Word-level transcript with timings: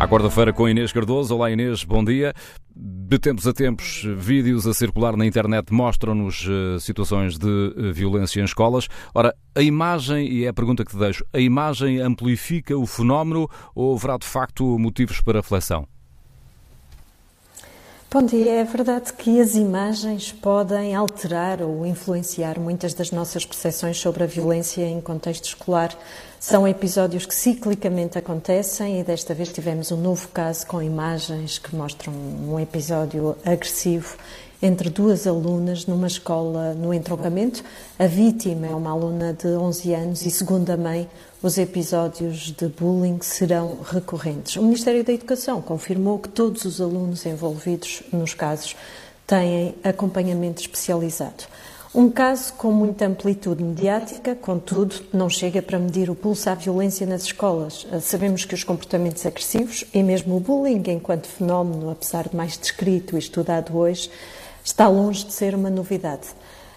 À 0.00 0.08
quarta-feira 0.08 0.50
com 0.50 0.66
Inês 0.66 0.92
Cardoso. 0.92 1.34
Olá 1.34 1.50
Inês, 1.50 1.84
bom 1.84 2.02
dia. 2.02 2.32
De 2.74 3.18
tempos 3.18 3.46
a 3.46 3.52
tempos, 3.52 4.02
vídeos 4.16 4.66
a 4.66 4.72
circular 4.72 5.14
na 5.14 5.26
internet 5.26 5.74
mostram-nos 5.74 6.48
uh, 6.48 6.80
situações 6.80 7.36
de 7.36 7.46
uh, 7.46 7.92
violência 7.92 8.40
em 8.40 8.44
escolas. 8.44 8.88
Ora, 9.14 9.36
a 9.54 9.60
imagem, 9.60 10.26
e 10.26 10.46
é 10.46 10.48
a 10.48 10.54
pergunta 10.54 10.86
que 10.86 10.92
te 10.92 10.96
deixo, 10.96 11.22
a 11.34 11.38
imagem 11.38 12.00
amplifica 12.00 12.78
o 12.78 12.86
fenómeno 12.86 13.46
ou 13.74 13.94
haverá 13.94 14.16
de 14.16 14.26
facto 14.26 14.78
motivos 14.78 15.20
para 15.20 15.40
reflexão? 15.40 15.86
Bom 18.10 18.24
dia. 18.24 18.52
É 18.52 18.64
verdade 18.64 19.12
que 19.12 19.38
as 19.38 19.54
imagens 19.54 20.32
podem 20.32 20.96
alterar 20.96 21.60
ou 21.60 21.86
influenciar 21.86 22.58
muitas 22.58 22.94
das 22.94 23.12
nossas 23.12 23.44
percepções 23.44 23.98
sobre 23.98 24.24
a 24.24 24.26
violência 24.26 24.82
em 24.82 25.00
contexto 25.00 25.44
escolar. 25.44 25.96
São 26.40 26.66
episódios 26.66 27.26
que 27.26 27.34
ciclicamente 27.34 28.16
acontecem 28.16 28.98
e 28.98 29.04
desta 29.04 29.34
vez 29.34 29.52
tivemos 29.52 29.92
um 29.92 29.96
novo 29.98 30.26
caso 30.28 30.66
com 30.66 30.82
imagens 30.82 31.58
que 31.58 31.76
mostram 31.76 32.14
um 32.14 32.58
episódio 32.58 33.36
agressivo 33.44 34.16
entre 34.62 34.88
duas 34.88 35.26
alunas 35.26 35.84
numa 35.84 36.06
escola 36.06 36.72
no 36.72 36.94
entroncamento. 36.94 37.62
A 37.98 38.06
vítima 38.06 38.68
é 38.68 38.74
uma 38.74 38.90
aluna 38.90 39.34
de 39.34 39.48
11 39.48 39.92
anos 39.92 40.24
e, 40.24 40.30
segundo 40.30 40.70
a 40.70 40.78
mãe, 40.78 41.06
os 41.42 41.58
episódios 41.58 42.52
de 42.52 42.68
bullying 42.68 43.18
serão 43.20 43.76
recorrentes. 43.82 44.56
O 44.56 44.62
Ministério 44.62 45.04
da 45.04 45.12
Educação 45.12 45.60
confirmou 45.60 46.18
que 46.18 46.30
todos 46.30 46.64
os 46.64 46.80
alunos 46.80 47.26
envolvidos 47.26 48.02
nos 48.10 48.32
casos 48.32 48.74
têm 49.26 49.74
acompanhamento 49.84 50.62
especializado. 50.62 51.44
Um 51.92 52.08
caso 52.08 52.52
com 52.52 52.70
muita 52.70 53.04
amplitude 53.04 53.64
mediática, 53.64 54.36
contudo, 54.36 54.94
não 55.12 55.28
chega 55.28 55.60
para 55.60 55.76
medir 55.76 56.08
o 56.08 56.14
pulso 56.14 56.48
à 56.48 56.54
violência 56.54 57.04
nas 57.04 57.24
escolas. 57.24 57.84
Sabemos 58.00 58.44
que 58.44 58.54
os 58.54 58.62
comportamentos 58.62 59.26
agressivos 59.26 59.84
e 59.92 60.00
mesmo 60.00 60.36
o 60.36 60.40
bullying, 60.40 60.84
enquanto 60.86 61.26
fenómeno, 61.26 61.90
apesar 61.90 62.28
de 62.28 62.36
mais 62.36 62.56
descrito 62.56 63.16
e 63.16 63.18
estudado 63.18 63.76
hoje, 63.76 64.08
está 64.64 64.86
longe 64.86 65.24
de 65.24 65.32
ser 65.32 65.52
uma 65.52 65.68
novidade. 65.68 66.28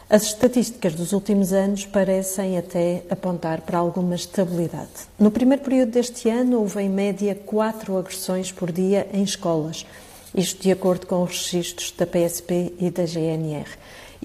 As 0.10 0.24
estatísticas 0.24 0.96
dos 0.96 1.14
últimos 1.14 1.54
anos 1.54 1.86
parecem 1.86 2.58
até 2.58 3.04
apontar 3.08 3.62
para 3.62 3.78
alguma 3.78 4.16
estabilidade. 4.16 4.90
No 5.20 5.30
primeiro 5.30 5.62
período 5.62 5.92
deste 5.92 6.28
ano, 6.28 6.59
houve 6.59 6.82
em 6.82 6.90
média 6.90 7.36
quatro 7.36 8.00
agressões 8.00 8.52
por 8.52 8.72
dia 8.72 9.08
em 9.14 9.22
escolas, 9.22 9.86
isto 10.34 10.64
de 10.64 10.72
acordo 10.72 11.06
com 11.06 11.22
os 11.22 11.52
registros 11.52 11.94
da 11.96 12.08
PSP 12.08 12.74
e 12.80 12.90
da 12.90 13.06
GNR. 13.06 13.70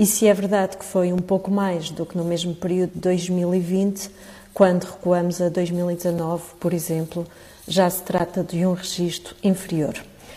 E 0.01 0.07
se 0.07 0.29
é 0.29 0.33
verdade 0.33 0.77
que 0.77 0.85
foi 0.85 1.13
um 1.13 1.19
pouco 1.19 1.51
mais 1.51 1.91
do 1.91 2.07
que 2.07 2.17
no 2.17 2.23
mesmo 2.25 2.55
período 2.55 2.93
de 2.93 3.01
2020, 3.01 4.09
quando 4.55 4.85
recuamos 4.85 5.41
a 5.41 5.49
2019, 5.49 6.55
por 6.61 6.73
exemplo, 6.73 7.27
já 7.67 7.91
se 7.91 8.05
trata 8.05 8.45
de 8.45 8.65
um 8.65 8.75
registro 8.75 9.35
inferior. 9.43 9.95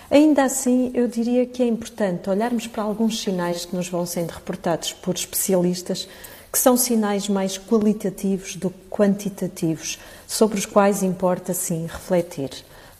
Ainda 0.09 0.45
assim, 0.45 0.90
eu 0.95 1.08
diria 1.08 1.45
que 1.45 1.62
é 1.62 1.68
importante 1.68 2.28
olharmos 2.28 2.66
para 2.66 2.81
alguns 2.81 3.22
sinais 3.22 3.64
que 3.64 3.76
nos 3.76 3.88
vão 3.88 4.03
sendo 4.03 4.31
reportados 4.31 4.94
por 4.94 5.14
especialistas, 5.14 6.08
que 6.52 6.58
são 6.58 6.75
sinais 6.75 7.30
mais 7.30 7.59
qualitativos 7.59 8.56
do 8.56 8.72
que 8.72 8.90
quantitativos, 8.90 10.00
sobre 10.28 10.58
os 10.58 10.66
quais 10.66 11.03
importa 11.03 11.53
sim 11.53 11.84
refletir. 11.84 12.50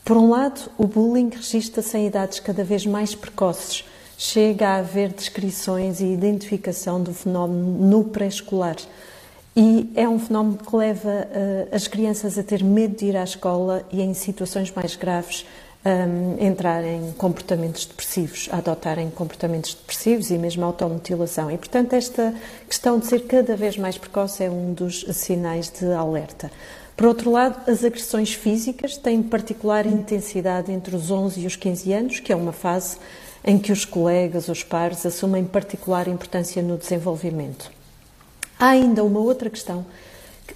Por 0.04 0.16
um 0.16 0.30
lado, 0.30 0.70
o 0.78 0.86
bullying 0.86 1.30
registra-se 1.30 1.98
em 1.98 2.06
idades 2.06 2.38
cada 2.38 2.62
vez 2.62 2.86
mais 2.86 3.16
precoces. 3.16 3.84
Chega 4.24 4.68
a 4.68 4.76
haver 4.76 5.08
descrições 5.08 6.00
e 6.00 6.04
identificação 6.04 7.02
do 7.02 7.12
fenómeno 7.12 7.88
no 7.88 8.04
pré-escolar. 8.04 8.76
E 9.56 9.90
é 9.96 10.08
um 10.08 10.16
fenómeno 10.16 10.58
que 10.58 10.76
leva 10.76 11.10
uh, 11.10 11.74
as 11.74 11.88
crianças 11.88 12.38
a 12.38 12.42
ter 12.44 12.62
medo 12.62 12.94
de 12.94 13.06
ir 13.06 13.16
à 13.16 13.24
escola 13.24 13.84
e, 13.90 14.00
em 14.00 14.14
situações 14.14 14.70
mais 14.70 14.94
graves, 14.94 15.44
um, 15.84 16.36
entrar 16.40 16.84
em 16.84 17.10
comportamentos 17.18 17.84
depressivos, 17.84 18.48
a 18.52 18.58
adotarem 18.58 19.10
comportamentos 19.10 19.74
depressivos 19.74 20.30
e 20.30 20.38
mesmo 20.38 20.64
automutilação. 20.64 21.50
E, 21.50 21.58
portanto, 21.58 21.92
esta 21.94 22.32
questão 22.68 23.00
de 23.00 23.06
ser 23.06 23.26
cada 23.26 23.56
vez 23.56 23.76
mais 23.76 23.98
precoce 23.98 24.44
é 24.44 24.48
um 24.48 24.72
dos 24.72 25.04
sinais 25.14 25.68
de 25.68 25.92
alerta. 25.92 26.48
Por 26.96 27.08
outro 27.08 27.28
lado, 27.28 27.68
as 27.68 27.82
agressões 27.82 28.32
físicas 28.32 28.96
têm 28.96 29.20
particular 29.20 29.84
intensidade 29.84 30.70
entre 30.70 30.94
os 30.94 31.10
11 31.10 31.40
e 31.40 31.46
os 31.48 31.56
15 31.56 31.92
anos, 31.92 32.20
que 32.20 32.32
é 32.32 32.36
uma 32.36 32.52
fase 32.52 32.98
em 33.44 33.58
que 33.58 33.72
os 33.72 33.84
colegas, 33.84 34.48
os 34.48 34.62
pares, 34.62 35.04
assumem 35.04 35.44
particular 35.44 36.08
importância 36.08 36.62
no 36.62 36.76
desenvolvimento. 36.76 37.70
Há 38.58 38.68
ainda 38.68 39.02
uma 39.02 39.20
outra 39.20 39.50
questão 39.50 39.84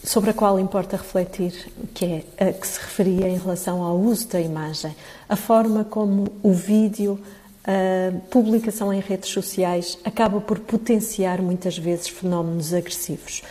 sobre 0.04 0.30
a 0.30 0.34
qual 0.34 0.58
importa 0.60 0.97
refletir, 0.97 1.72
que 1.94 2.04
é 2.38 2.48
a 2.48 2.52
que 2.52 2.66
se 2.66 2.78
referia 2.78 3.28
em 3.28 3.38
relação 3.38 3.82
ao 3.82 3.97
uso 3.97 4.28
da 4.28 4.41
imagem, 4.41 4.94
a 5.28 5.36
forma 5.36 5.84
como 5.84 6.28
o 6.42 6.52
vídeo, 6.52 7.19
a 7.64 8.12
publicação 8.30 8.92
em 8.92 9.00
redes 9.00 9.30
sociais 9.30 9.98
acaba 10.04 10.41
por 10.41 10.60
potenciar 10.60 11.42
muitas 11.42 11.76
vezes 11.76 12.08
fenómenos 12.08 12.72
agressivos. 12.72 13.42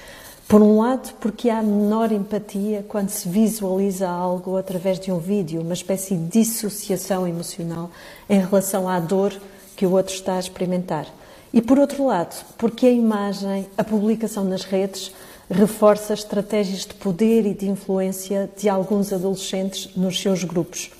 Por 0.47 0.61
um 0.61 0.78
lado, 0.78 1.11
porque 1.19 1.50
há 1.50 1.63
menor 1.63 2.11
empatia 2.11 2.85
quando 2.88 3.09
se 3.09 3.28
visualiza 3.28 4.07
algo 4.07 4.57
através 4.57 5.00
de 5.00 5.11
um 5.11 5.17
vídeo, 5.17 5.61
uma 5.61 5.73
espécie 5.73 6.16
de 6.16 6.28
dissociação 6.28 7.28
emocional 7.28 7.89
em 8.29 8.39
relação 8.39 8.88
à 8.88 9.00
dor 9.00 9.34
que 9.75 9.88
o 9.88 9.94
outro 9.94 10.13
está 10.13 10.35
a 10.35 10.39
experimentar. 10.39 11.07
E 11.51 11.63
por 11.63 11.79
outro 11.79 12.05
lado, 12.05 12.45
porque 12.59 12.85
a 12.85 12.91
imagem, 12.91 13.67
a 13.75 13.84
publicação 13.84 14.44
nas 14.44 14.63
redes, 14.63 15.11
reforça 15.50 16.13
estratégias 16.13 16.85
de 16.85 16.94
poder 16.94 17.47
e 17.47 17.53
de 17.55 17.67
influência 17.67 18.47
de 18.55 18.69
alguns 18.69 19.11
adolescentes 19.11 19.95
nos 19.95 20.22
seus 20.22 20.44
grupos. 20.44 20.91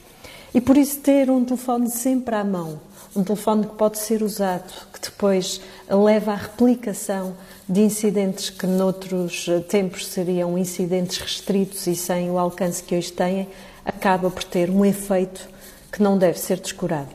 E 0.56 0.62
por 0.62 0.78
isso 0.78 1.02
ter 1.02 1.30
um 1.30 1.44
telefone 1.44 1.90
sempre 1.90 2.34
à 2.34 2.42
mão, 2.42 2.80
um 3.14 3.26
telefone 3.26 3.68
que 3.68 3.76
pode 3.76 4.00
ser 4.00 4.24
usado, 4.24 4.72
que 4.94 5.02
depois 5.02 5.60
leva 5.90 6.32
à 6.32 6.36
replicação 6.36 7.36
de 7.68 7.82
incidentes 7.82 8.52
que 8.52 8.66
noutros 8.66 9.48
tempos 9.68 10.08
seriam 10.08 10.58
incidentes 10.58 11.18
restritos 11.18 11.86
e 11.88 11.94
sem 11.94 12.32
o 12.32 12.40
alcance 12.40 12.82
que 12.82 12.96
hoje 12.96 13.12
têm, 13.12 13.50
acaba 13.84 14.32
por 14.32 14.46
ter 14.46 14.70
um 14.70 14.86
efeito 14.86 15.46
que 15.92 16.02
não 16.02 16.18
deve 16.18 16.40
ser 16.40 16.62
descurado. 16.62 17.10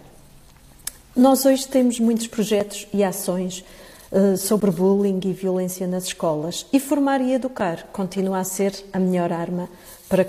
Nós 1.17 1.47
hoje 1.47 1.67
temos 1.67 1.99
muitos 1.99 2.27
projetos 2.27 2.87
e 2.93 3.03
ações 3.03 3.65
eh, 4.13 4.37
sobre 4.37 4.71
bullying 4.71 5.19
e 5.25 5.33
violência 5.33 5.87
nas 5.87 6.05
escolas. 6.05 6.67
E 6.71 6.79
formar 6.79 7.23
e 7.23 7.33
educar 7.33 7.89
continua 7.91 8.41
a 8.41 8.45
ser 8.45 8.75
a 8.93 8.99
melhor 8.99 9.33
arma 9.33 9.67
para 10.11 10.27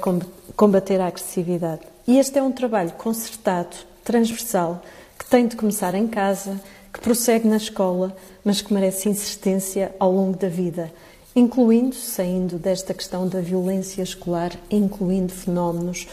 combater 0.55 1.01
a 1.01 1.07
agressividade. 1.07 1.90
E 2.11 2.19
este 2.19 2.37
é 2.37 2.43
um 2.43 2.51
trabalho 2.51 2.91
concertado, 2.91 3.73
transversal, 4.03 4.83
que 5.17 5.25
tem 5.25 5.47
de 5.47 5.55
começar 5.55 5.95
em 5.95 6.05
casa, 6.05 6.59
que 6.91 6.99
prossegue 6.99 7.47
na 7.47 7.55
escola, 7.55 8.13
mas 8.43 8.61
que 8.61 8.73
merece 8.73 9.07
insistência 9.07 9.95
ao 9.97 10.11
longo 10.11 10.37
da 10.37 10.49
vida, 10.49 10.91
incluindo, 11.33 11.95
saindo 11.95 12.57
desta 12.57 12.93
questão 12.93 13.29
da 13.29 13.39
violência 13.39 14.03
escolar, 14.03 14.51
incluindo 14.69 15.31
fenómenos 15.31 16.05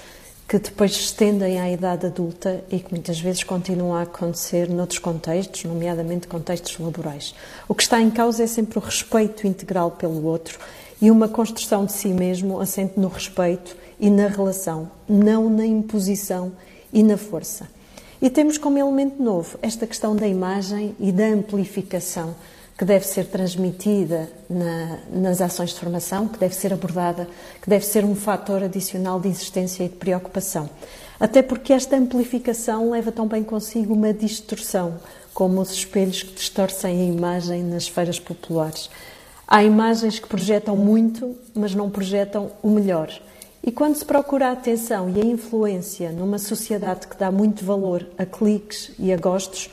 que 0.48 0.60
depois 0.60 0.94
se 0.94 1.00
estendem 1.00 1.60
à 1.60 1.68
idade 1.68 2.06
adulta 2.06 2.64
e 2.70 2.78
que 2.78 2.92
muitas 2.92 3.18
vezes 3.18 3.42
continuam 3.42 3.92
a 3.92 4.02
acontecer 4.02 4.68
noutros 4.70 5.00
contextos, 5.00 5.64
nomeadamente 5.64 6.28
contextos 6.28 6.78
laborais. 6.78 7.34
O 7.66 7.74
que 7.74 7.82
está 7.82 8.00
em 8.00 8.08
causa 8.08 8.44
é 8.44 8.46
sempre 8.46 8.78
o 8.78 8.80
respeito 8.80 9.48
integral 9.48 9.90
pelo 9.90 10.24
outro 10.24 10.60
e 11.00 11.10
uma 11.10 11.28
construção 11.28 11.84
de 11.84 11.92
si 11.92 12.08
mesmo 12.08 12.60
assente 12.60 12.98
no 12.98 13.08
respeito 13.08 13.76
e 14.00 14.10
na 14.10 14.28
relação, 14.28 14.90
não 15.08 15.48
na 15.48 15.66
imposição 15.66 16.52
e 16.92 17.02
na 17.02 17.16
força. 17.16 17.68
E 18.20 18.28
temos 18.28 18.58
como 18.58 18.78
elemento 18.78 19.22
novo 19.22 19.58
esta 19.62 19.86
questão 19.86 20.16
da 20.16 20.26
imagem 20.26 20.94
e 20.98 21.12
da 21.12 21.26
amplificação 21.26 22.34
que 22.76 22.84
deve 22.84 23.04
ser 23.04 23.26
transmitida 23.26 24.30
na, 24.48 24.98
nas 25.12 25.40
ações 25.40 25.70
de 25.70 25.80
formação, 25.80 26.28
que 26.28 26.38
deve 26.38 26.54
ser 26.54 26.72
abordada, 26.72 27.28
que 27.60 27.68
deve 27.68 27.84
ser 27.84 28.04
um 28.04 28.14
fator 28.14 28.62
adicional 28.62 29.18
de 29.18 29.28
insistência 29.28 29.82
e 29.82 29.88
de 29.88 29.96
preocupação. 29.96 30.70
Até 31.18 31.42
porque 31.42 31.72
esta 31.72 31.96
amplificação 31.96 32.90
leva 32.90 33.10
também 33.10 33.42
consigo 33.42 33.94
uma 33.94 34.12
distorção, 34.12 34.94
como 35.34 35.60
os 35.60 35.72
espelhos 35.72 36.22
que 36.22 36.32
distorcem 36.34 37.00
a 37.00 37.04
imagem 37.04 37.64
nas 37.64 37.88
feiras 37.88 38.20
populares. 38.20 38.88
Há 39.50 39.64
imagens 39.64 40.18
que 40.18 40.28
projetam 40.28 40.76
muito, 40.76 41.34
mas 41.54 41.74
não 41.74 41.88
projetam 41.88 42.50
o 42.62 42.68
melhor. 42.68 43.10
E 43.64 43.72
quando 43.72 43.94
se 43.94 44.04
procura 44.04 44.48
a 44.48 44.52
atenção 44.52 45.08
e 45.08 45.22
a 45.22 45.24
influência 45.24 46.12
numa 46.12 46.38
sociedade 46.38 47.08
que 47.08 47.16
dá 47.16 47.32
muito 47.32 47.64
valor 47.64 48.06
a 48.18 48.26
cliques 48.26 48.92
e 48.98 49.10
a 49.10 49.16
gostos, 49.16 49.70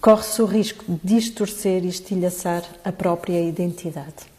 corre-se 0.00 0.40
o 0.40 0.44
risco 0.44 0.84
de 0.86 1.00
distorcer 1.02 1.84
e 1.84 1.88
estilhaçar 1.88 2.62
a 2.84 2.92
própria 2.92 3.42
identidade. 3.42 4.37